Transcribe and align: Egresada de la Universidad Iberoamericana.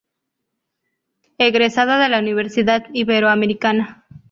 Egresada 1.37 1.99
de 1.99 2.09
la 2.09 2.17
Universidad 2.17 2.85
Iberoamericana. 2.91 4.07